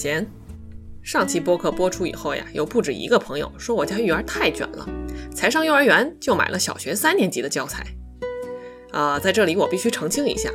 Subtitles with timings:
[0.00, 0.26] 贤。
[1.02, 4.88] 上期播客播出以后呀，有不止一个朋友说我家育儿太卷了，
[5.34, 7.84] 才上幼儿园就买了小学三年级的教材。
[8.92, 10.50] 啊、在这里我必须澄清一下，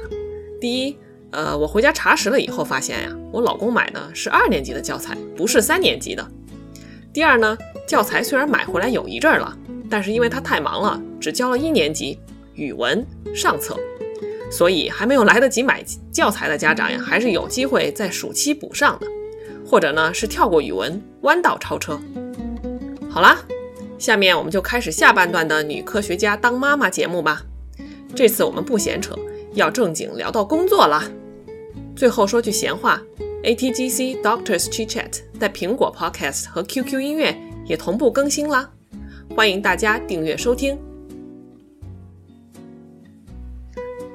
[0.59, 0.97] 第一，
[1.31, 6.27] 呃，我回家查实了以后发现呀，我老公买的是二年级的教材，不是三年级的。
[7.13, 7.55] 第二呢，
[7.87, 9.55] 教材虽然买回来有一阵了，
[9.89, 12.19] 但是因为他太忙了，只教了一年级
[12.55, 13.79] 语文上册，
[14.51, 19.07] 所以还没有来得及买教材的家长呀，还是有机会在暑期补上的，
[19.75, 21.99] 或者呢是跳过语文弯道超车。
[23.09, 23.37] 好啦，
[23.99, 27.41] 下面我们就开始下半段的女科学家当妈妈节目吧。
[28.15, 29.13] 这次我们不闲扯，
[29.51, 31.03] 要正经聊到工作啦。
[31.93, 33.01] 最后说句闲话
[33.43, 38.69] ，ATGC Doctors Chit Chat 在苹果 Podcast 和 QQ 音乐也同步更新啦，
[39.35, 40.79] 欢迎大家订阅收听。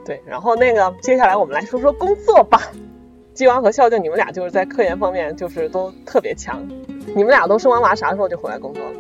[0.07, 2.73] 对，然后那个接下来我们来说说工作吧。
[3.41, 6.63] 基王和孝敬，你们俩就是在科研方面就是都特别强。
[7.17, 8.91] 你们俩都生完娃啥时候就回来工作了？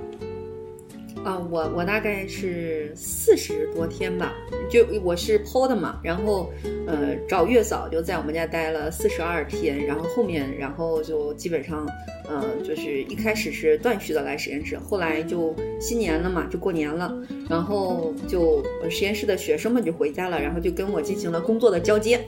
[1.22, 4.32] 啊，我我大概是四十多天吧，
[4.70, 6.50] 就我是剖的嘛，然后
[6.86, 11.86] 呃找月嫂就在我们家待了四十二天，然后后面然后就基本上
[12.26, 17.14] 呃就是一开始是断续的来实验室，后来就新年了嘛，就过年了，
[17.46, 22.18] 然后就实验室的学生们就回家了，然后就跟我进行了工作的交接。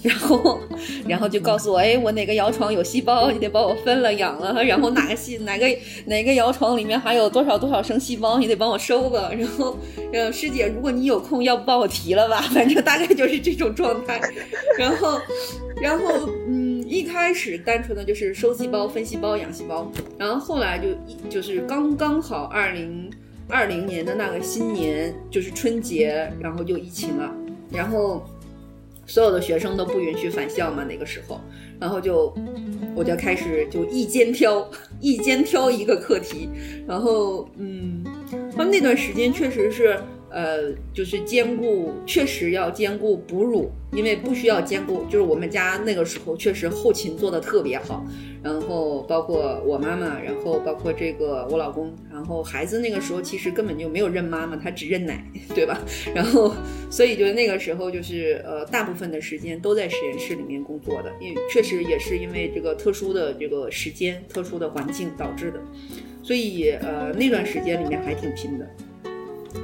[0.00, 0.60] 然后，
[1.08, 4.62] 然后就告诉我，哎，我哪个摇床有细胞，你得帮我分了养了。
[4.64, 5.66] 然后哪个细哪个
[6.06, 9.34] 哪个摇床里面还有多少多少升细胞，你得帮我收了。
[9.34, 9.76] 然后，
[10.12, 12.40] 呃，师姐，如果你有空，要不帮我提了吧？
[12.54, 14.20] 反正大概就是这种状态。
[14.78, 15.20] 然后，
[15.80, 19.90] 然后，嗯，一开始单纯的就是收细胞、分细胞、养细胞。
[20.16, 20.88] 然后后来就
[21.28, 23.10] 就是刚刚好二零
[23.48, 27.34] 二零年的那个新年，就是春节，然后就疫情了，
[27.72, 28.24] 然后。
[29.08, 31.40] 所有的学生都不允许返校嘛，那个时候，
[31.80, 32.32] 然后就
[32.94, 34.70] 我就开始就一肩挑，
[35.00, 36.48] 一肩挑一个课题，
[36.86, 38.04] 然后嗯，
[38.54, 39.98] 那那段时间确实是
[40.30, 48.04] 呃，就是兼顾，确实要兼顾哺乳，因为不需要兼顾，就是我们家那个时候确实后勤做的特别好，
[48.42, 55.24] 然后包括我妈妈，然后包括这个我老公，然后孩子那个时候其实根本就没有认妈妈，他只认奶，
[55.54, 55.80] 对吧？
[56.14, 56.52] 然后
[56.90, 65.60] 所以就那个时候就是呃，大部分的时间都在实验室里面工作的，因为确实也是因为这个特殊的这个时间、特殊的环境导致的，
[66.22, 68.68] 所以呃那段时间里面还挺拼的。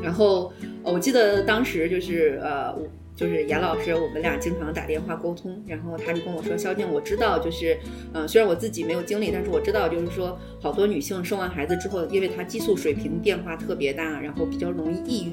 [0.04, 2.76] 然后我记得当时就是呃。
[3.16, 7.78] 就是严老师，我们俩经常打电话沟通，然后他就跟我说：“肖静，我知道，就是，
[8.12, 15.32] 嗯、虽然我自己没有经历，但是我知道，就是说，好多女性生完孩子之后，因为她激素水平变化特别大，然后比较容易抑郁。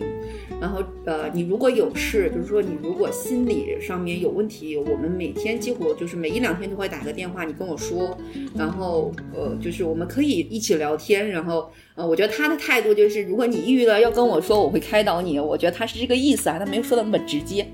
[0.59, 8.15] 然后，呃，你如果有事，就是说，你如果心理上面有问题，我们每天几乎就是每一两天就会打个电话，你跟我说，
[8.55, 15.37] 然后，呃，就是我们可以一起聊天，然后。”呃，我觉得他的态度就是，如果你抑郁了，要跟我说，我会开导你。
[15.37, 17.67] 我觉得他是这个意思啊，他没有说的那么直接。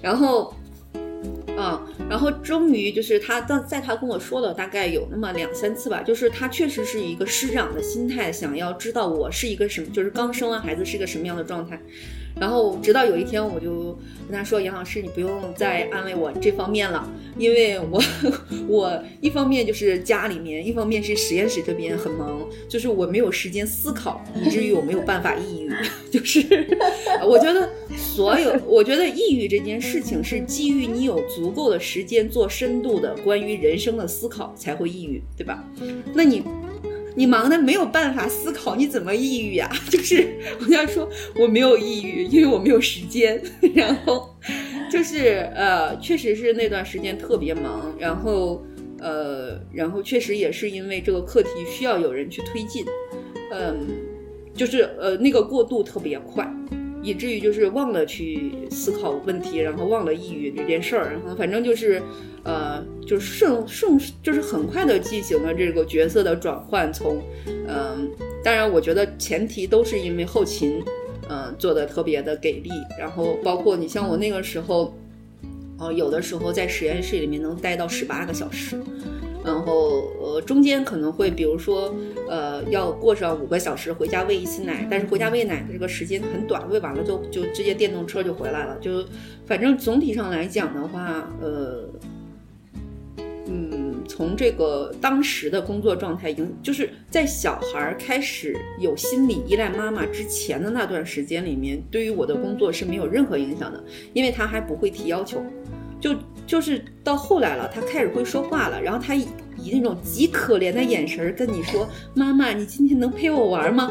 [0.00, 0.54] 然后，
[1.56, 11.80] 嗯，然后终于就是他在在他跟我说了大概有那么两三次吧，就是他确实是一个师长的心态，想要知道我是一个什么，就是刚生完孩子是一个什么样的状态。
[12.40, 13.98] 然后直到有一天，我就
[14.28, 18.00] 跟他说：“杨老师，你不用再安慰我这方面了，因为我
[18.68, 25.72] 我一方面就是家里面，一方面是实验室这边很忙，就是我没有时间思考，以至于我没有办法抑郁。
[26.10, 26.40] 就是
[27.26, 35.64] 我觉得所有，我觉得抑郁这件事情是基于你有足够的时间做深度的关于人生的思考才会抑郁，对吧？
[36.14, 36.42] 那你。”
[37.18, 43.42] 你忙的没有办法思考，你怎么抑郁呀、 就是我要说我没有抑郁，因为我没有时间。
[43.74, 44.32] 然后
[44.88, 48.64] 就是呃，确实是那段时间特别忙，然后
[49.00, 52.84] 呃，然后确实也是因为这个课题需要有人去推进，
[53.50, 53.84] 嗯，
[54.54, 56.48] 就是呃那个过渡特别快。
[57.02, 62.02] 以至于就是忘了去思考问题，然后忘了抑郁这件事儿，然后反正就是，
[62.42, 68.10] 呃，就是顺顺就是很快的进行了这个角色的转换，从，嗯、
[68.42, 70.82] 当然我觉得前提都是因为后勤，
[71.28, 74.96] 嗯、做的特别的给力，然后包括你像我那个时候，
[75.78, 78.76] 呃，有的时候在实验室里面能待到十八个小时。
[79.48, 81.94] 然后呃，中间可能会比如说
[82.28, 89.02] 呃，要过上五个小时回家喂一次奶，但是回家喂奶的这个时间很短，喂完了就就直接电动车就回来了，就
[89.46, 91.88] 反正总体上来讲的话，呃，
[93.46, 105.42] 嗯，从这个当时的工作状态影，就是在小孩开始有心理依赖妈妈之前的那段时间里面，对于我的工作是没有任何影响的，因为他还不会提要求。
[106.00, 106.14] 就
[106.46, 113.90] 就是到后来了，他开始会说话了，然后他以以那种极可怜的眼神跟你说：“妈妈，你今天能陪我玩吗？”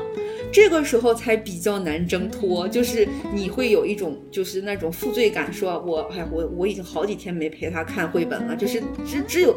[0.50, 9.56] 这个时候才比较难挣脱，就是你会有一种就是那种负罪感，说我哎我我已经好几天没陪他看绘本了，就是只只有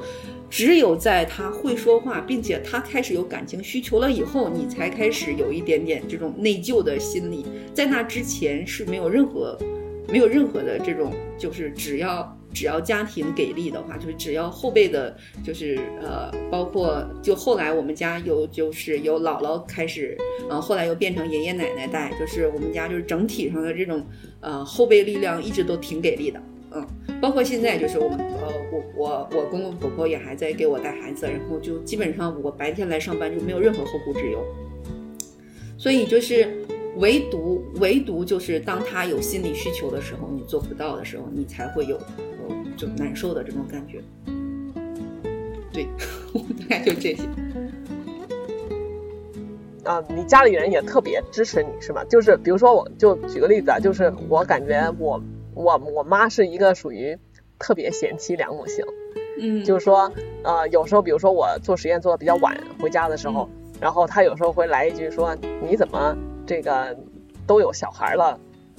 [0.50, 9.56] 只有在他会说话，并且他开始有感情需求了以后，你才开始有一点点这种内疚的心理，在那之前是没有任何
[10.08, 20.16] 没有任何的这种，就是只要只要家庭给力的话，就是只要后辈的，就是呃，包括就后来我们家有就是有姥姥开始，
[20.48, 24.04] 呃，后来又变成爷爷奶奶带，就是我们家就是整体上的这种
[24.40, 26.42] 呃后备力量一直都挺给力的，
[26.72, 26.86] 嗯，
[27.20, 34.44] 包括现在就是我们呃我我我公公婆婆也还在给我带孩子，然后就基本上我白天来上班就没有任何后顾之忧，
[35.78, 36.48] 所以就是。
[36.96, 41.96] 唯独唯独就是当他有心理需求的时候，你做不到的时候，你才会有
[42.80, 44.02] 就难受的这种感觉。
[45.70, 45.86] 对，
[46.32, 47.28] 我大概就这些。
[49.84, 52.02] 啊，你家里人也特别支持你是吧？
[52.08, 55.22] 就是比如说，我就举个例子啊，就是我感觉我
[55.52, 57.18] 我我妈是一个属于
[57.58, 58.82] 特别贤妻良母型，
[59.38, 60.10] 嗯，就是说，
[60.42, 63.46] 呃，有时候比如说我做实验做的比较晚回家的时候，
[63.78, 66.16] 然后她有时候会来一句说，你怎么
[66.46, 66.96] 这个
[67.46, 68.38] 都有小孩了，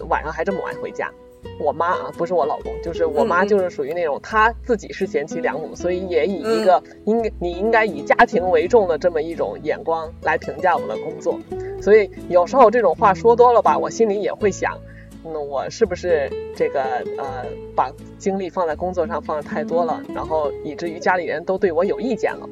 [0.09, 1.11] 晚上还这么晚回家？
[1.59, 11.39] 我妈啊，不是我老公，就是我妈，就是属于那种她自己是贤妻良母，所以也以一个应该你应该以家庭为重的这么一种眼光来评价我的工作。
[11.81, 14.77] 所以有时候这种话说多了吧，我心里也会想，
[15.23, 16.81] 那我是不是这个
[17.17, 17.45] 呃
[17.75, 22.47] 把精力放在工作上放的太多了，然后以至于家里人都对我有意见了。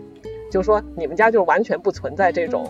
[0.50, 2.68] 就说你们家就是完全不存在这种，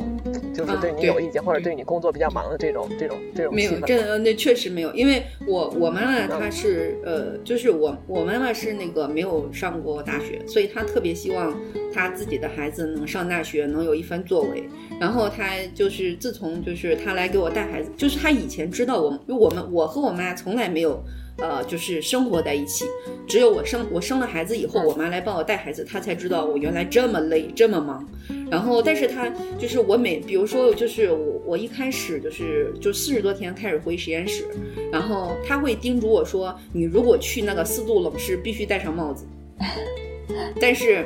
[0.53, 11.55] 就是对你有意见、或者对你工作比较忙的这种这种这种没有，这那确实没有，因为我我妈妈她是呃，就是我我妈妈是那个没有上过大学，所以她特别希望
[11.93, 14.69] 她自己的孩子能上大学，能有一番作为。
[14.99, 21.01] 然后她就是自从就是她来给我带孩子，就是她以前知道我，我们我和我妈从来没有。
[21.41, 22.85] 呃，就是生活在一起，
[23.27, 28.05] 只有我生我生了孩子以后，我妈来帮我带孩子，她才知道我原来这么累，这么忙。
[28.51, 34.43] 然后，但是她就是我每，比如说，就是我我一开始就是就四十多天开始回实验室，
[34.91, 39.25] 然后她会叮嘱我说，你如果去那个四度冷室，必须戴上帽子。
[40.59, 41.05] 但是，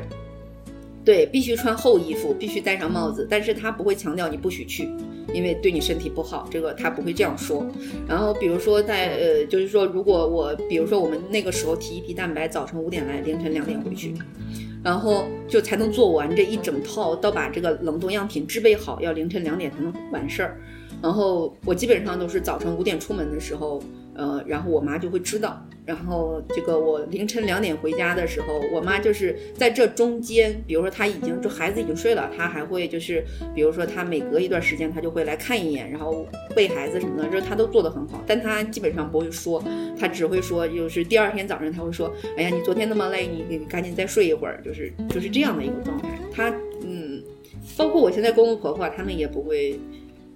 [1.06, 4.90] 对，必须穿厚衣服，必须戴上帽子，但是她不会强调你不许去。
[5.32, 7.66] 因为对你身体不好，这个他不会这样说。
[8.08, 14.14] 然后比如说在呃，就是说如果我，比如说我们那个时候提一批蛋白，早晨五点来，凌晨两点回去，
[14.84, 20.58] 然后就才能做完这一整套，到把这个冷冻样品制备好，要凌晨两点才能完事儿。
[21.02, 23.82] 然后我基本上都是早晨五点出门的时候。
[24.16, 33.24] 呃，然后我妈就会知道，然后这个我凌晨两点回家的时候，我妈就是在这中间，比如说她已经就孩子已经睡了，她还会就是，
[33.56, 39.64] 比如说她每隔一段时间，她就会来看一眼，然后喂孩子什么的，这她都做得很好，但她基本上不会说，
[40.00, 46.10] 她只会说，就是第二天早上她会说，哎呀，你昨天那么累，你你赶紧再睡一会儿，就是就是这样的一个状态。
[46.32, 46.54] 她
[46.84, 47.22] 嗯，
[47.76, 49.80] 包括我现在公公婆婆他们也不会，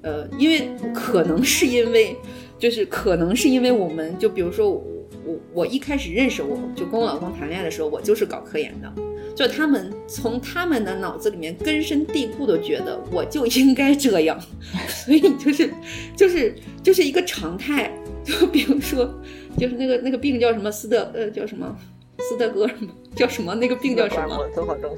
[0.02, 2.16] 呃，因为可能是因为。
[2.58, 4.84] 就是可能是因为我们就比如说我
[5.26, 8.94] 我我一开始认识我就跟我老公谈恋爱的时候，我就是搞科研的，
[9.36, 14.40] 就他们从他们的脑子里面根深蒂固的觉得我就应该这样，
[14.88, 15.70] 所以就是
[16.16, 17.92] 就是就是一个常态。
[18.24, 19.10] 就比如说，
[19.58, 21.74] 就是那个那个病叫什么斯德呃叫什么
[22.20, 24.92] 斯德哥什么叫什么那个病叫什么综合症。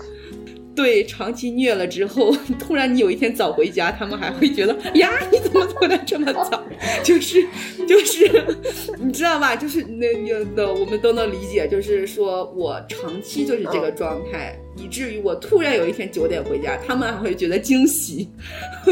[0.81, 6.63] 对，长期虐了之后， 突然你有一天早回家，他们还会觉得呀，你怎么做的这么早？
[7.03, 7.45] 就是
[7.85, 8.45] 就是，
[8.97, 9.57] 你知道吧？
[9.57, 18.29] 就是那那那我们都能理解，就是说我长期就是这个状态，以至于我突然有一天九点回家，他们还会觉得惊喜。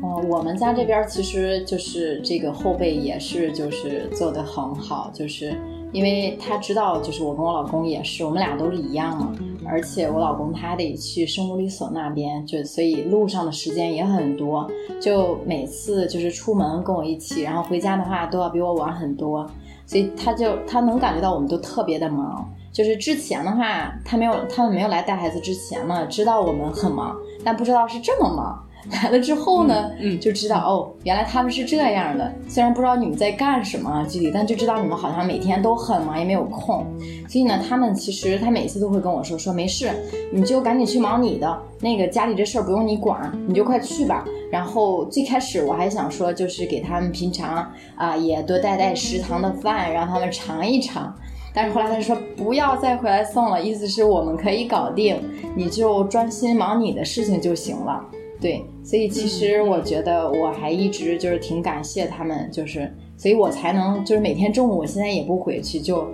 [0.00, 5.52] 哦，嗯，我们家这边其实就是这个后辈也是就是做的很好，就是
[5.92, 9.34] 因为他知道，就是我跟我老公也是，我们俩都是一样嘛。
[9.66, 14.66] 而且我老公他得去生物力所那边，就所以路上的时间也很多，
[15.00, 19.46] 就每次就是出门跟我一起，然后回家的话都要比我晚很多，
[19.86, 22.48] 所以他就他能感觉到我们都特别的忙。
[22.72, 28.64] 就是之前的话，他没有他们没有来带孩子之前嘛，知道我们很忙，但不知道是这么忙。
[28.90, 32.32] 来了之后呢，嗯就知道哦，原来他们是这样的。
[32.48, 36.86] 虽然不知道你们在干什么具体，但就知道你们好像每天都很忙，也没有空。
[37.28, 39.90] 所以呢，他们其实他每次都会跟我说说没事，
[40.32, 44.24] 你就赶紧去忙你的，那个家里这事儿不用你管，你就快去吧。
[44.50, 51.14] 然后最开始我还想说，就是给他们平常啊、也多带带食堂的饭，让他们尝一尝。
[51.52, 55.20] 但是后来他就说不要再回来送了，意思是我们可以搞定，
[55.54, 58.02] 你就专心忙你的事情就行了。
[58.40, 66.08] 对，所以其实我觉得我还一直就是挺感谢他们，就是所以我才能就是每天中午我现在也不回去，就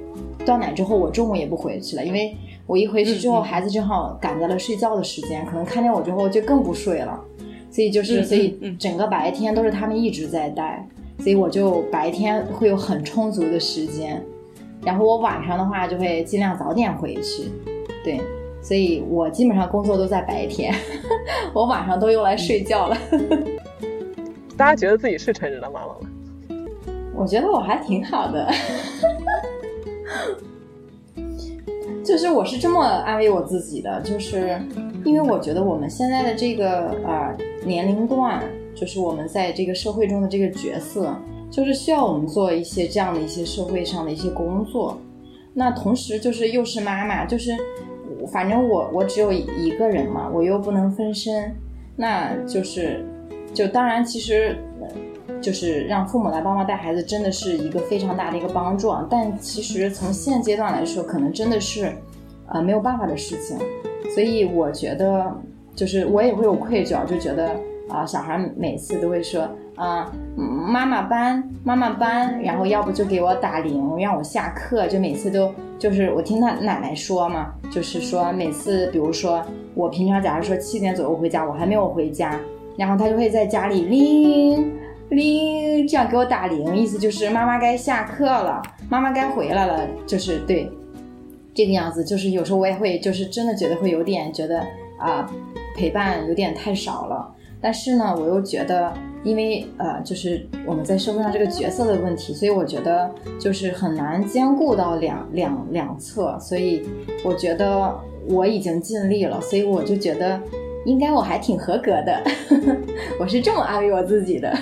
[0.45, 7.23] 断奶之后我中午也不回去了，因为我一回去之后孩子正好赶在了睡觉的时间，可能看见我之后就更不睡了，
[7.71, 10.85] 所以就是嗯所以整个白天都是他们一直在带，
[11.21, 14.21] 所以我就白天会有很充足的时间，
[14.83, 17.45] 然后我晚上的话就会尽量早点回去，
[18.03, 18.21] 对。
[18.65, 20.75] 所以我基本上工作都在白天，
[21.53, 22.97] 我晚上都用来睡觉了。
[24.57, 25.95] 大家觉得自己是称职的妈妈吗？
[27.15, 28.51] 我觉得我还挺好的，
[32.03, 34.59] 就是我是这么安慰我自己的，就是
[35.05, 38.43] 因为我觉得我们现在的这个呃年龄段，
[38.75, 41.15] 就是我们在这个社会中的这个角色，
[41.51, 44.99] 就是需要我们做一些这样的一些社会上的一些工作。
[45.53, 47.53] 那同时就是又是妈妈，就是
[48.27, 51.55] 反正我我只有一个人嘛，我又不能分身，
[51.97, 53.05] 那就是
[53.53, 54.57] 就当然其实。
[55.41, 59.07] 就是让父母来帮忙带孩子，真的是一个非常大的一个帮助啊。
[59.11, 61.93] 但其实从现阶段来说，可能真的是，
[62.47, 63.59] 呃，没有办法的事情。
[64.15, 65.31] 所以我觉得，
[65.75, 67.55] 就是我也会有愧疚，就觉得
[67.91, 79.43] 啊、小孩每次都会说啊、妈妈班，妈妈班，然后要不就给我打铃，让我下课，就每次都就是我听他奶奶说嘛，就是说每次，比如说
[79.75, 82.39] 我平常假如说七点左右回家，我还没有回家，
[82.77, 84.73] 然后他就会在家里铃。
[85.11, 90.69] 铃，这样给我打铃，意思就是妈妈该下课了，妈妈该回来了，就是对
[91.53, 92.03] 这个样子。
[92.03, 94.61] 就是有时候我也会，就是真的觉得会有点觉得
[94.99, 95.31] 啊、
[95.77, 97.31] 陪伴有点太少了。
[97.65, 98.93] 但是呢，我又觉得，
[99.23, 106.83] 因为呃，就是我们在社会上这个角色的问题，所以我觉得就是很难兼顾到两两两侧，所以
[107.25, 110.39] 我觉得我已经尽力了，所以我就觉得
[110.85, 112.23] 应该我还挺合格的，
[113.19, 114.55] 我是这么安慰我自己的。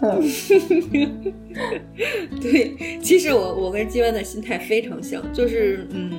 [2.40, 6.10] 对，其实我我跟基湾的心态非常像，就是嗯，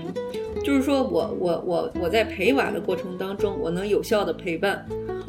[0.63, 4.85] 就是说我我我我在陪娃的过程当中，我能有效的陪伴，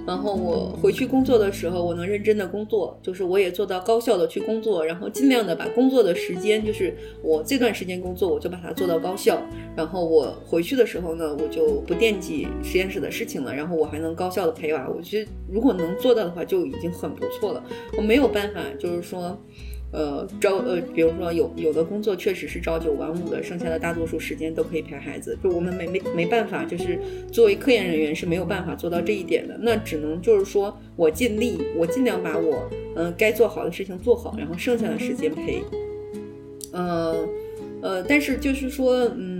[0.07, 9.43] 然后我回去工作的时候，我能认真的工作，就是我也做到高效的去工作，然后尽量的把工作的时间，就是我这段时间工作，我就把它做到高效，
[9.77, 17.63] 然后我回去的时候呢，我就不惦记实验室的事情了，然后我还能高效的陪娃，我觉得如果能做到的话，就已经很不错了。
[17.97, 19.37] 我没有办法，就是说。
[19.97, 25.37] 呃，朝呃，比如说有有的工作确实是朝九晚五的，剩下的大多数时间都可以陪孩子。
[25.43, 26.99] 就我们没没没办法，就是
[27.33, 29.59] 作为科研人员是没有办法做到这一点的。
[29.63, 35.63] 那只能就是说我尽力，我尽量把我嗯、该做好的事情做好，然后剩下的时间陪。
[36.73, 37.27] 呃
[37.83, 39.36] 呃，但是就是说，嗯，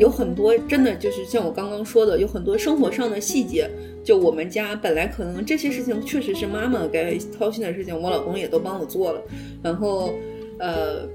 [0.00, 3.70] 有很多真的就是像我刚刚说的，有很多生活上的细节。
[4.02, 9.22] 就我们家本来可能这些事情确实是妈妈该操心的事情，我老公也都帮我做了。
[9.62, 10.14] 然后，
[10.58, 11.06] 呃，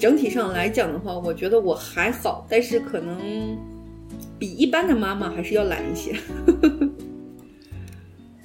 [0.00, 3.56] 整体上来讲的话，我觉得我还好，但是可能
[4.36, 6.12] 比一般的妈妈还是要懒一些。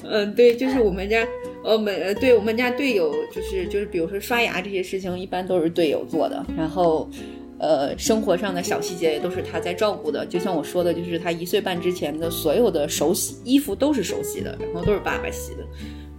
[0.03, 1.27] 嗯，对，就是我们家，
[1.63, 6.45] 呃，每，对我们家队友，就是就是，比如说刷牙这些事情，一般都是队友做的。
[6.55, 7.09] 然后，
[7.59, 10.25] 呃，生活上的小细节也都是他在照顾的。
[10.25, 15.67] 就像我说的，就是他一岁半之前的所有的手洗衣服都是手洗的，然后都是爸爸洗的。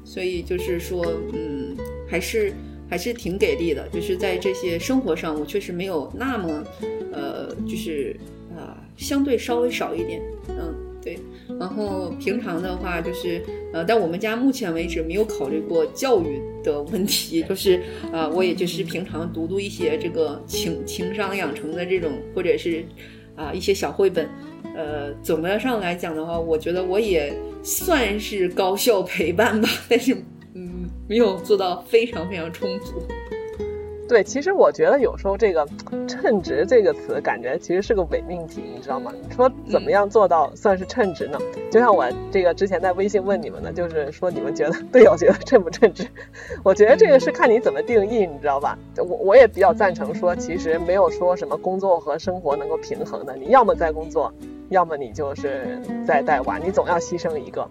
[0.05, 1.77] 所以就是说，嗯，
[2.09, 2.53] 还是
[2.89, 3.89] 还是挺给力的。
[3.89, 6.65] 就是在这些生活上，我确实没有那么，
[7.13, 8.15] 呃，就是
[8.57, 10.75] 啊、相对稍微少一点，嗯，
[11.59, 22.85] 然后平常的话，就是呃，但我们家目前为止没有考虑过教育的问题， 就是呃，我也就是平常读读一些这个情情商养成的这种，或者是
[23.37, 24.29] 啊、一些小绘本，
[24.77, 30.15] 呃，总的上来讲的话，我觉得我也算是高效陪伴吧， 但是
[30.55, 33.03] 嗯，没有做到非常非常充足。
[34.11, 35.65] 对，其实我觉得有时候这个
[36.09, 39.13] “称职”这个词，感觉其实是个伪命题，你知道吗？
[39.23, 41.39] 你说怎么样做到算是称职呢？
[41.71, 46.05] 就像我这个之前在微信问你们的，就是说你们觉得队友觉得称不称职？
[46.65, 48.77] 我觉得这个是看你怎么定义，你知道吧？
[48.97, 54.35] 我我也比较赞成说，其实没有说什么工作和生活能够平衡的，你要么在工作，
[54.71, 57.65] 要么你就是在带娃，你总要牺牲一个。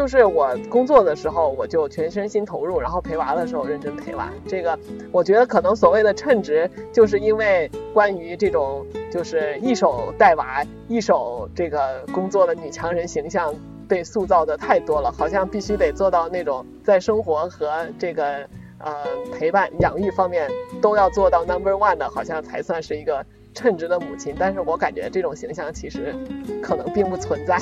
[0.00, 4.32] 就是我工作的时候，我就全身心投入，然后陪娃的时候认真陪娃。
[4.48, 4.78] 这个
[5.12, 13.54] 我觉得可能所谓的称职，就是因为关于这种就是一手带娃、一手这个工作的女强人形象
[13.86, 19.04] 被塑造的太多了，好像必须得做到那种在生活和这个呃
[19.38, 24.34] 陪伴、养育方面都要做到 number one 的，好像才算是一个称职的母亲。
[24.38, 26.14] 但是我感觉这种形象其实
[26.62, 27.58] 可能并不存在。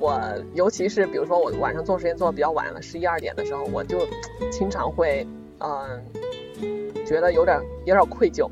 [0.00, 0.18] 我
[0.54, 3.98] 尤其是比如说我晚上做实验做的比较晚了，十一二点的时候，我就
[4.50, 5.26] 经常会
[5.58, 6.02] 嗯
[7.06, 8.48] 觉得有点有点愧疚，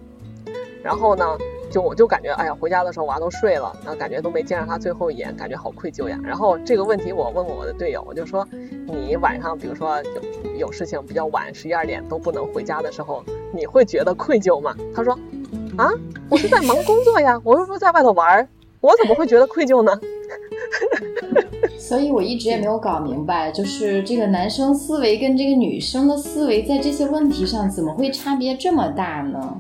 [0.83, 1.25] 然后呢
[1.71, 6.19] 就我就感觉哎呀回家的时候娃都睡了，然后感觉都没见着他最后一眼，感觉好愧疚呀。
[6.23, 8.47] 然后这个问题我问过我的队友，我就说
[8.87, 13.25] 你晚上比如说有有事情比较晚，十一二点都不能回家的时候，
[13.55, 14.77] 你会觉得愧疚吗？
[14.95, 15.19] 他说
[15.79, 15.91] 啊
[16.29, 18.47] 我是在忙工作呀，我又不是在外头玩，
[18.81, 19.99] 我怎么会觉得愧疚呢？
[21.89, 29.59] 所以我一直也没有搞明白，就是这个男生思维跟这个女生的思维在这些问题上怎么会差别这么大呢？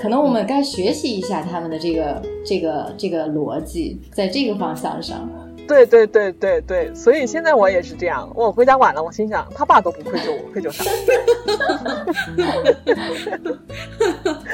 [0.00, 5.28] 可能我们该学习一下他们的这个这个这个逻辑，在这个方向上。
[5.66, 8.30] 对对对对对，所以现在我也是这样。
[8.34, 10.84] 我回家晚了，我心想他爸都不愧疚我，愧疚啥？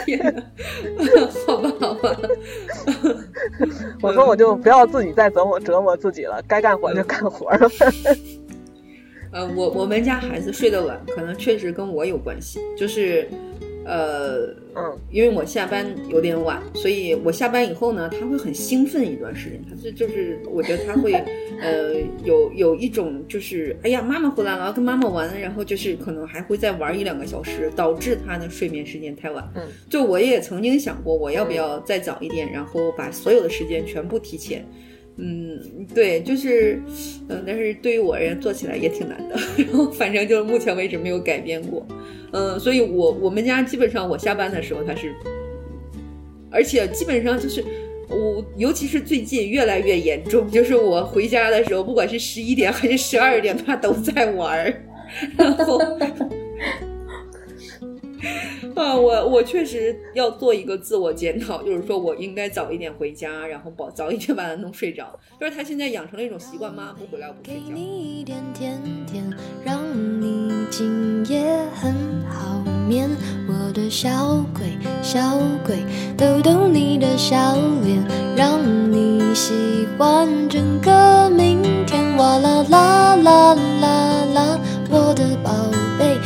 [0.05, 0.45] 天
[1.47, 2.17] 好吧好吧。
[4.00, 7.71] 我说我就不要自己再折磨折磨自己了，该干活就干活了。
[9.33, 13.29] 呃，我我们家孩子睡得晚，可能确实跟我有关系，就是。
[13.88, 19.64] 呃，嗯，因为我下班有点晚，所以我下班以后呢，他会很兴奋一段时间。
[19.68, 21.14] 他是就是，我觉得他会，
[21.59, 29.51] 呃，有有一种就是，哎呀，妈妈回来了，要跟妈妈玩，然后就是可能还会再玩一两个小时，导致他的睡眠时间太晚。
[29.55, 34.62] 嗯，就我也曾经想过，我要不要再早一点，然后把所有的时间全部提前。
[34.70, 34.88] 嗯，
[35.20, 35.61] 嗯
[35.92, 36.81] 对，就是，
[37.28, 41.85] 嗯，但是对于我而言做起来也挺难的，然后反正就是目前为止没有改变过，
[42.33, 45.12] 嗯，所以我我们家基本上我下班的时候他是，
[46.50, 47.64] 而且基本上就是
[48.09, 54.83] 我，尤其是最近越来越严重，就是我回家的时候，不管是十一点还是十二点，他都在玩儿，
[55.37, 55.81] 然后。
[58.79, 65.19] 啊，我我确实要做一个自我检讨，就是说我应该早一点回家，然后早早一点把他弄睡着。
[65.41, 67.61] 就是他现在养成了一种习惯，妈不回来我不睡觉。
[67.67, 69.25] 给你一点甜甜，
[69.64, 69.83] 让
[70.21, 71.93] 你今夜很
[72.29, 73.11] 好眠。
[73.49, 74.09] 我的小
[74.55, 75.21] 鬼小
[75.64, 75.77] 鬼，
[76.17, 78.03] 逗逗你的笑脸，
[78.37, 78.61] 让
[78.93, 79.53] 你喜
[79.99, 82.17] 欢整个明天。
[82.17, 84.61] 哇啦啦啦啦啦，
[84.91, 85.53] 我的宝
[85.99, 86.17] 贝，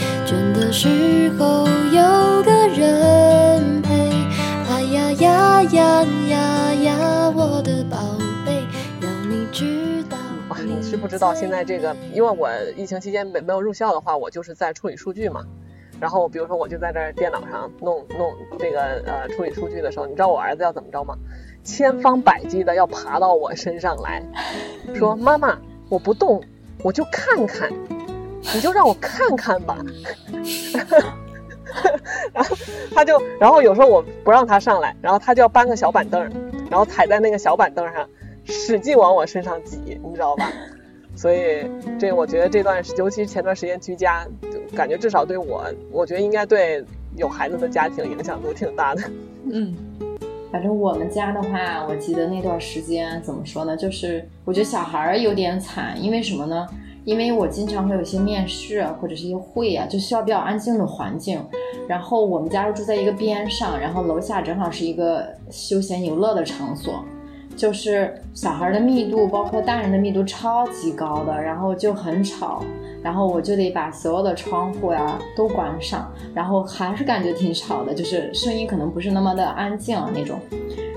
[0.73, 1.67] 时候。
[1.93, 3.93] 有个人陪，
[4.71, 7.99] 哎呀呀呀呀呀，我的宝
[8.47, 8.65] 贝，
[9.03, 10.17] 要你知道。
[10.49, 15.45] 哇，你是不知道现在这个，因为我疫情期间没没有入校的话，我就是在处理数据嘛。
[16.01, 21.15] 然后比如说我就在这电脑上弄弄这个呃处理数据的时候，你知道我儿子要怎么着吗？
[21.63, 24.23] 千方百计的要爬到我身上来
[24.95, 25.59] 说：“妈妈，
[25.91, 26.43] 我不动，
[26.83, 27.71] 我就看看，
[28.55, 29.77] 你就让我看看吧。”
[32.33, 32.57] 然后
[32.95, 36.21] 他就，然后有时候我不让他上来，然后他就要搬个小板凳，
[36.71, 38.09] 然后踩在那个小板凳上，
[38.45, 40.51] 使劲往我身上挤，你知道吧？
[41.15, 41.67] 所以
[41.99, 44.27] 这我觉得这段，尤其是前段时间居家，
[44.75, 46.83] 感觉至少对我，我觉得应该对
[47.17, 49.03] 有孩子的家庭影响都挺大的。
[49.51, 49.75] 嗯，
[50.51, 53.77] 反正我们家的话，我记得那段时间怎么说呢？
[53.77, 56.67] 就是我觉得小孩有点惨，因为什么呢？
[57.05, 61.43] 因为我经常会有一些面试啊，或者是一些会啊，就需要比较安静的环境。
[61.89, 67.05] 然后我们家又住在一个边上，然后楼下正好是一个休闲游乐的场所，
[67.57, 72.63] 就是小孩的密度，包括大人的密度超级高的，然后就很吵。
[73.03, 80.39] 然后我就得把所有的窗户呀都关上，然后还是感觉挺吵的，就是声音可能不是那么的安静那种。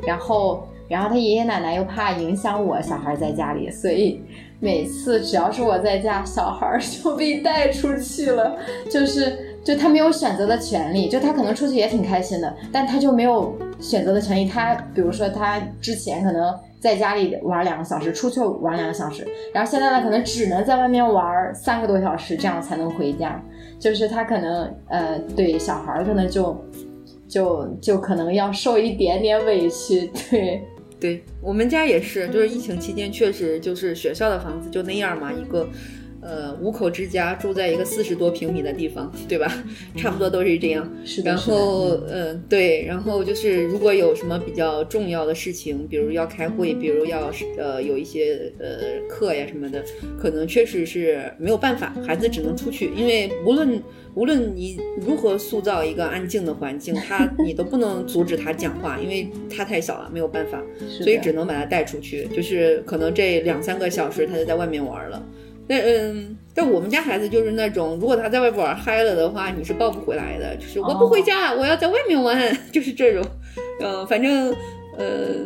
[0.05, 4.21] 然后，然后他爷爷奶奶又怕影响我小孩在家里，所以。
[4.57, 8.57] 每次只要是我在家，小孩 就被带出去了，
[8.89, 14.45] 就是就他没有选择的权利，就他可能出去也挺开心的，但他就没有选择的权利。
[14.45, 23.39] 他比如说他之前可能在家里玩两个小时，出去玩两个小时，然后现在呢，可能只能在外面玩三个多小时，这样才能回家。
[23.77, 26.57] 就是他可能呃，对小孩可能就
[27.27, 30.63] 就就可能要受一点点委屈，对。
[31.05, 35.69] 对我们家也是，就是疫情期间确实就是学校的房子就那样嘛，一个。
[36.27, 39.63] 呃，五口之家住在一个四十多平米的地方，对吧？
[39.95, 40.91] 差不多都是这样。
[41.05, 41.29] 是的。
[41.29, 49.83] 然后，嗯，对，然后就是如果有什么比较重要的事情，比如要开会，比如要呃有一些呃课呀什么的，
[50.19, 53.79] 可能确实是没有办法，孩子只能出去，因为无论
[54.15, 65.21] 无论你如何塑造一个安静的环境，他你都不能阻止他讲话，因为他太小了，没有办法，所以只能把他带出去，就是可能这两三个小时他就在外面玩了。
[65.67, 70.55] 那嗯，但我们家孩子就是那种，如果他在外边玩嗨了的话，你是抱不回来的。
[70.57, 72.37] 就是我不回家，我要在外面玩，
[72.71, 73.23] 就是这种。
[73.81, 74.55] 嗯，反正
[74.97, 75.45] 呃，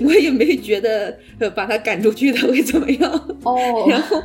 [0.00, 1.18] 我也没觉得
[1.54, 3.36] 把他赶出去他会怎么样。
[3.44, 3.86] 哦。
[3.90, 4.22] 然后，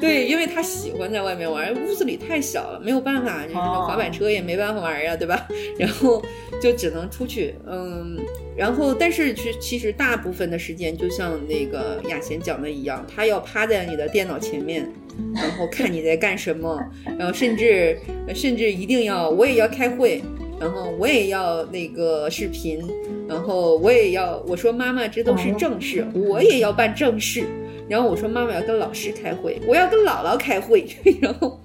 [0.00, 5.46] 对，因为他喜欢在外面玩，屋子里太小了，没有办法，就是滑板车也没办法玩呀，对吧？
[5.78, 6.22] 然后
[6.60, 8.18] 就只能出去，嗯。
[8.56, 14.86] 然后，但是其其实大部分的时间，就像那个雅贤讲的一样，他要趴在你的电脑前面，
[15.34, 16.78] 然后看你在干什么，
[17.18, 17.98] 然后甚至
[18.34, 20.22] 甚至一定要我也要开会，
[20.60, 22.78] 然后我也要那个视频，
[23.26, 27.42] 然后我也要我说妈妈这都是正事，我也要办正事，
[27.88, 30.86] 然后我说妈妈要跟老师开会，我要跟姥姥开会，
[31.20, 31.58] 然后。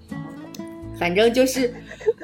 [0.98, 1.74] 反正就是，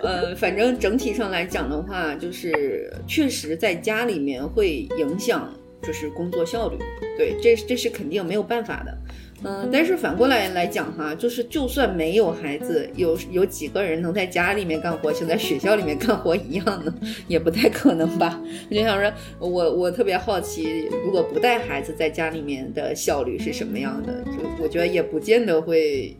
[0.01, 5.53] 呃，反正整体上来讲的话，就是确实在家里面会影响，
[5.83, 6.77] 就是工作效率。
[7.17, 8.97] 对，这这是肯定没有办法的。
[9.43, 16.93] 嗯，但是反过来来讲哈，就是就算没有孩子，有有几个人能在家里面干活，像在学校里面干活一样呢？
[17.27, 18.39] 也不太可能吧。
[18.69, 24.23] 我就想说，我我特别好奇，如果不带孩子在家里面的效率是什么样的？
[24.25, 26.15] 就我觉得也不见得会。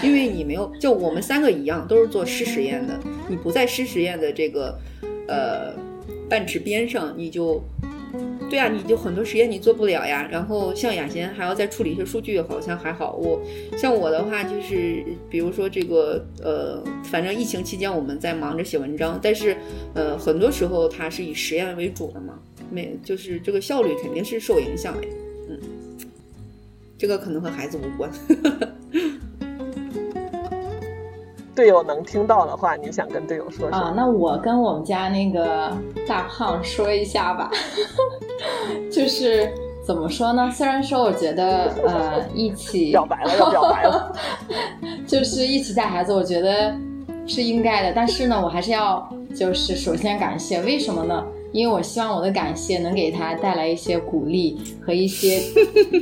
[0.00, 2.96] 因为你没有，就我们三个一样，都是做湿实验的。
[3.28, 4.78] 你不在湿实验的这个，
[5.26, 5.72] 呃，
[6.28, 7.60] 半池边上，你就，
[8.50, 10.26] 对啊，你就很多实验你做不了呀。
[10.30, 13.14] 然后像雅贤还要再处理一些数据，好像还好。
[13.16, 13.40] 我
[13.76, 19.56] 像我的话，就是比如说这个，呃，反正疫情期间我们在忙着写文章，但是，
[19.94, 22.38] 呃，很多时候它是以实验为主的嘛，
[22.70, 25.06] 没就是这个效率肯定是受影响的。
[25.50, 25.60] 嗯，
[26.96, 28.10] 这个可能和孩子无关。
[31.58, 33.92] 队友能听到的话，你想跟队友说说啊？
[33.96, 37.50] 那我跟我们家那个大胖说一下吧，
[38.92, 39.52] 就是
[39.84, 40.48] 怎么说呢？
[40.52, 44.14] 虽然说我觉得呃一起表白了要表白了，
[45.04, 46.72] 就是一起带孩子，我觉得
[47.26, 47.92] 是应该的。
[47.92, 51.24] 但是呢，我还是要就是首先感谢，为什么呢？
[51.50, 55.40] 因为我希望我的感谢能给他带来一些鼓励和一些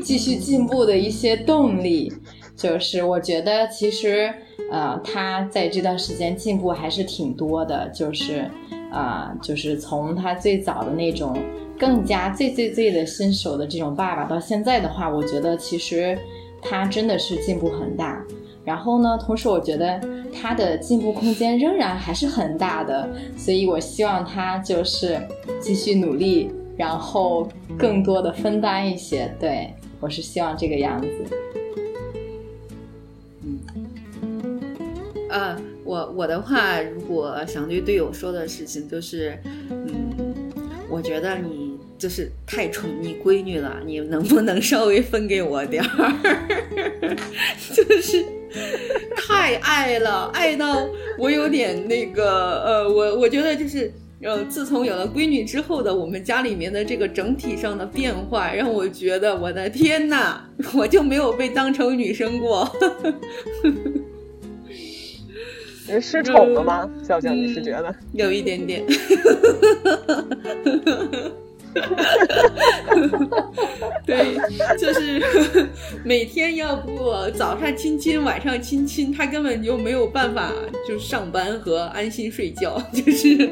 [0.05, 2.12] 继续进步的一些动力。
[2.57, 4.33] 就是我觉得其实。
[4.69, 8.51] 呃，他在这段时间进步还是挺多的，就是，
[8.90, 11.38] 啊，就是从他最早的那种
[11.79, 16.19] 更加最最最的新手的这种爸爸，到现在的话，我觉得其实
[16.61, 18.21] 他真的是进步很大。
[18.64, 20.01] 然后呢，同时我觉得
[20.33, 25.16] 他的进步空间仍然还是很大的，所以我希望他就是
[25.61, 27.47] 继续努力，然后
[27.79, 29.33] 更多的分担一些。
[29.38, 31.65] 对我是希望这个样子。
[35.37, 39.38] 呃，我我的话，如果想对队友说的事情就是，
[39.70, 40.51] 嗯，
[40.88, 46.14] 我觉得你就是太宠你闺女了，你能不能稍微分给我点儿？
[47.70, 48.25] 就是
[49.14, 60.40] 太爱了，爱到我有点那个，呃，我我觉得就是，呃，自从有了闺女之后的我们家里面的这个整体上的变化，让我觉得我的天呐，
[60.72, 62.66] 我就没有被当成女生过。
[65.88, 66.88] 人失宠了吗？
[67.03, 68.85] 笑笑，你是觉得有一点点？
[74.07, 74.35] 对，
[74.79, 75.66] 就是
[76.05, 80.53] 每天要不早上亲亲，晚上亲亲，他根本就没有办法
[80.88, 83.51] 就上班和安心睡觉，就是。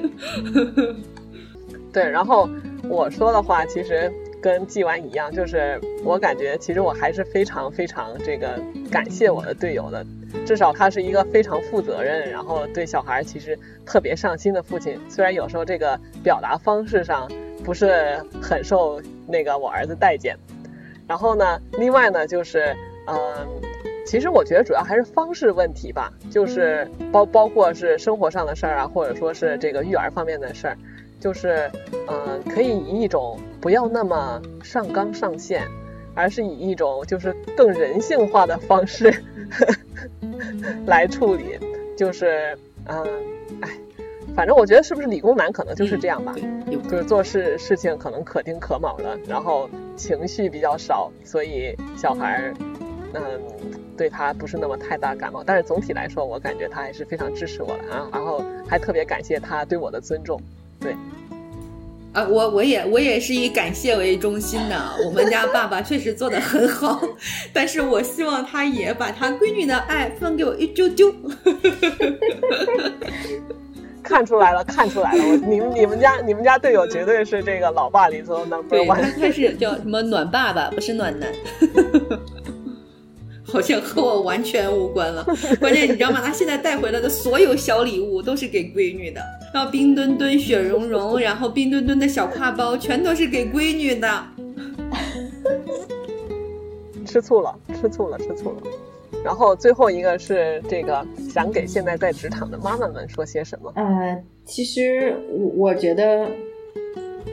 [1.93, 2.49] 对，然后
[2.89, 4.11] 我说的话其实
[4.45, 10.05] 跟季完一样，就是我感觉其实我还是非常非常这个感谢我的队友的。
[10.45, 15.01] 至少他是一个非常负责任，然后对小孩其实特别上心的父亲。
[15.09, 17.27] 虽然有时候这个表达方式上
[17.65, 20.37] 不是很受那个我儿子待见。
[21.09, 22.77] 然后呢，另外呢，就是
[23.07, 23.17] 嗯，
[24.05, 30.77] 其实我觉得主要还是方式问题吧，就是包包括是生活上的事儿啊，或者说是这个育儿方面的事儿，
[31.25, 31.71] 就是
[32.07, 35.67] 嗯，可以以一种不要那么上纲上线，
[36.15, 39.25] 而是以一种就是更人性化的方式
[40.85, 41.59] 来处理。
[41.97, 42.55] 就是
[42.89, 43.03] 嗯，
[43.63, 43.71] 哎，
[44.37, 46.35] 反正我觉得是不是理工男可能就是这样吧，
[46.91, 52.55] 就是做事事情可能可丁可卯的，然后情绪比较少，所以小孩儿
[53.15, 53.23] 嗯
[53.97, 55.43] 对他不是那么太大感冒。
[55.43, 60.39] 但是总体来说，我感觉他还是非常支持我的啊，然后还特别感谢他对我的尊重，
[60.85, 60.95] 对。
[62.13, 64.81] 啊，我我也我也是以感谢为中心的。
[65.05, 67.03] 我们家爸爸确实做的很好，
[67.53, 71.13] 但是我希望他也把他闺女的爱分给我一丢丢。
[74.01, 79.01] 看出来了，看出来了，我你们你们家你们家队友绝对是这个老爸里头 number one。
[79.01, 81.29] 他他是叫什么暖爸爸，不是暖男。
[83.45, 85.25] 好像和我完全无关了。
[85.59, 86.21] 关键你知道吗？
[86.25, 89.21] 他现在带回来的所有小礼物都是给闺女的，
[89.55, 94.25] 然后冰墩墩、雪融融，然后冰墩墩的小挎包，全都是给闺女的。
[97.07, 98.57] 吃醋了，吃醋了，吃醋了。
[99.25, 103.73] 然后最后一个是这个，想给现在在职场的妈妈们说些什么？
[103.77, 106.29] 呃，其实我我觉得。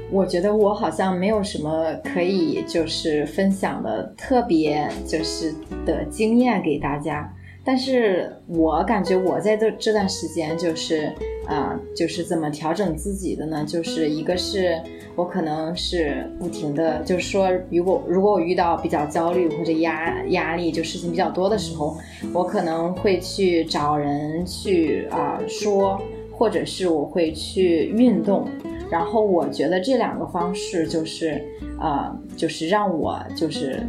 [0.10, 5.54] 我觉得我好像没有什么可以就是分享的特别就是
[5.86, 11.12] 的经验给大家，但是我感觉我在这这段时间就是
[11.48, 13.64] 啊，就是怎么调整自己的呢？
[13.68, 14.82] 就是一个是
[15.16, 21.96] 我可能是不停的，就是说如果如果我遇到比较焦虑或者压压力，就事情比较多的时候，
[22.34, 28.48] 我可能会去找人去啊说，或者是我会去运动。
[28.90, 31.42] 然后我觉得这两个方式就是，
[31.80, 33.82] 呃，就是让我就是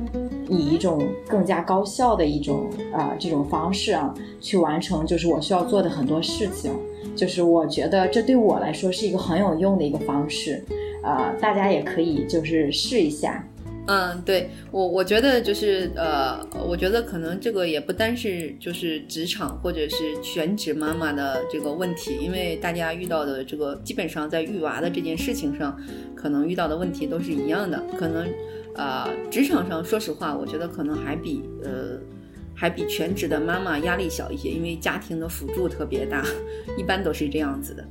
[0.48, 6.72] 以一种更加高效的一种啊这种方式啊去完成，就是我需要做的很多事情。
[7.14, 10.64] 就是我觉得这对我来说是一个很有用的一个方式，
[11.02, 13.46] 呃，大家也可以就是试一下。
[13.86, 25.76] 嗯，对我，我觉得就是呃，我觉得可能这个也不单是就是职场或者是全职妈妈的这个问题，因为大家遇到的这个基本上在育娃的这件事情上，
[26.14, 27.82] 可能遇到的问题都是一样的。
[27.98, 28.26] 可能
[28.74, 31.98] 啊，职场上说实话，我觉得可能还比呃
[32.54, 36.24] 还比全职的妈妈压力小一些，因为家庭的辅助特别大，
[36.78, 37.84] 一般都是这样子的。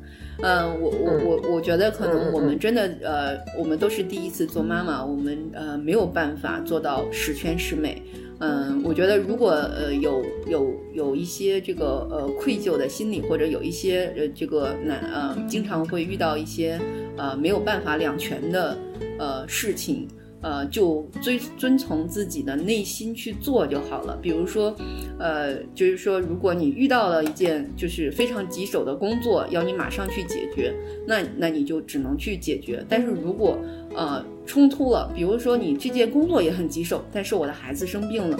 [0.43, 8.01] 嗯，我我我我觉得可能我们真的呃，我们都是第一次做妈妈，我们呃没有办法做到十全十美。
[8.39, 16.79] 嗯，我觉得如果呃有有有一些这个呃愧疚的心理，或者有一些呃这个难呃经常会遇到一些
[17.17, 18.77] 呃没有办法两全的
[19.19, 20.07] 呃事情。
[20.41, 24.17] 呃，就遵遵从自己的内心去做就好了。
[24.21, 24.75] 比如说，
[25.19, 30.73] 呃，就是说，如果你遇到了一件就是非常棘手的工作，要你马上去解决，
[31.07, 32.83] 那那你就只能去解决。
[32.89, 33.57] 但是如果
[33.95, 38.37] 呃冲突了，比如说你这件工作也很棘手，但是我的孩子生病了，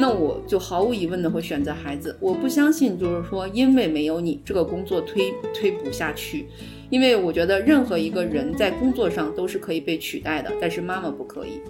[0.00, 2.16] 那我就毫无疑问的会选择孩子。
[2.18, 6.46] 我不相信，就是说因为没有你，这个工作推推不下去。
[6.88, 11.60] 因为我觉得任何一个人在工作上都是可以被取代的，但是妈妈不可以。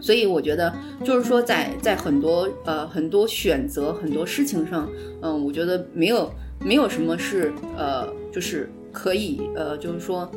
[0.00, 0.74] 所以我觉得
[1.04, 4.90] 就是说，在在很多呃很多选择很多事情上，
[5.22, 6.30] 嗯，我觉得没有
[6.64, 10.30] 没有什么是呃就是可以呃就是说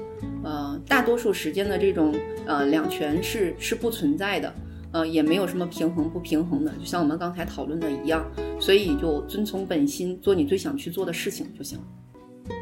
[0.44, 4.54] 呃大多数时间的这种呃两全是是不存在的，
[4.92, 8.26] 呃也没有什么平衡不平衡的，就像我们刚才讨论的一样。
[8.60, 11.84] 所以就遵从本心，做你最想去做的事情就行了。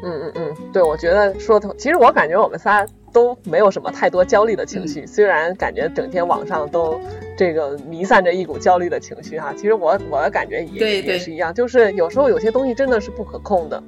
[0.02, 6.98] 嗯嗯嗯，对，我觉得说的，其实我感觉我们仨都没有什么太多焦虑的情绪，虽然感觉整天网上都
[7.36, 9.52] 这个弥散着一股焦虑的情绪哈。
[9.54, 13.82] 其实我我的感觉也也是一样，就是有时候有些东西真的是不可控的，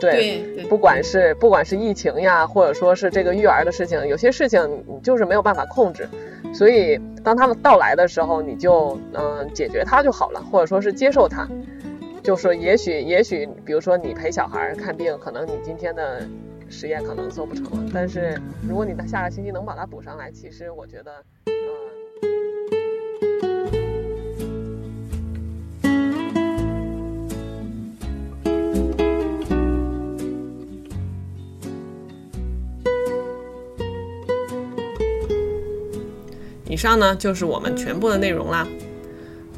[0.00, 6.08] 对，不管是不管是疫情呀，或者说是这个育儿的事情，有些事情你就是没有办法控制，
[6.52, 11.48] 所以当他们到来的时候，你就嗯解决它就好了，或者说是接受它。
[12.22, 16.22] 就说也许也许，比如说你陪小孩看病，可能你今天的
[16.68, 21.10] 实验可能做不成了，但是如果你的下个星期能把它补上来，其实我觉得，
[36.72, 38.66] 以上呢就是我们全部的内容啦。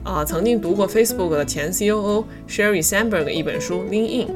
[0.03, 4.29] 啊，曾经读过 Facebook 的前 COO Sherry Sandberg 一本书《Lean In》。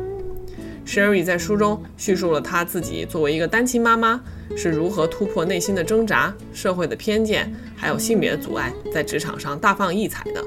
[0.87, 4.21] Sherry 在书中叙述了她自己作为一个单亲妈妈
[4.57, 10.45] 是如何突破内心的挣扎、社会的偏见，还有性别的阻碍，在职场上大放异彩的。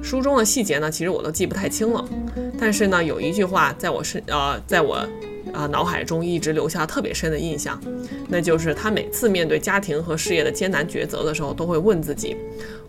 [0.00, 2.08] 书中的细节呢，其实我都记不太清了，
[2.56, 5.04] 但是呢，有一句话在我是呃，在我
[5.56, 7.80] 啊脑海中一直留下特别深的印象，
[8.28, 12.36] 那就是他每次面对家庭和事业的艰难抉择的时候，都会问自己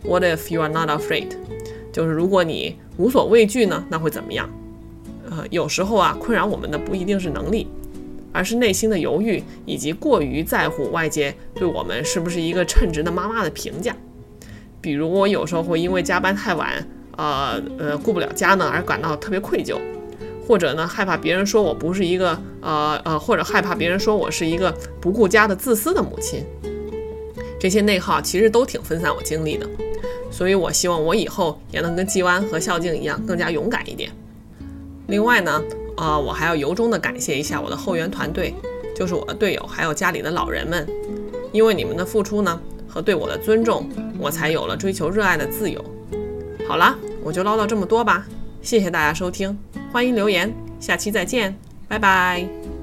[0.04, 1.28] ：What if you are not afraid？
[1.90, 4.48] 就是如果你无所畏惧呢，那会怎么样？
[5.30, 7.66] 呃，有时候啊，困扰我们的不一定是能力，
[8.32, 13.96] 而是内心的犹豫以及过于在乎外界对我们是不是一个称职的妈妈的评价。
[14.80, 19.76] 比如我有时候会因为加班太晚，呃呃顾不了家呢而感到特别愧疚，
[20.48, 22.30] 或者呢害怕别人说我不是一个
[22.62, 26.42] 呃呃，或者害怕别人说我是一个不顾家的自私的母亲。
[27.60, 29.68] 这些内耗其实都挺分散我精力的，
[30.30, 34.10] 所以我希望我以后也能跟季湾和孝静一样更加勇敢一点。
[35.08, 35.62] 另外呢，
[35.98, 38.54] 呃，我还要由衷的感谢一下我的后援团队，
[38.96, 40.88] 就是我的队友还有家里的老人们，
[41.52, 42.58] 因为你们的付出呢。
[42.90, 43.86] 和对我的尊重，
[44.18, 45.84] 我才有了追求热爱的自由。
[46.66, 48.26] 好了，我就唠叨这么多吧，
[48.62, 49.58] 谢谢大家收听，
[49.90, 51.56] 欢迎留言，下期再见，
[51.88, 52.77] 拜拜。